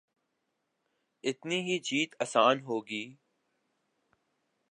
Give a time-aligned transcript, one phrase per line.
[1.23, 3.03] اتنی ہی جیت آسان ہو گی۔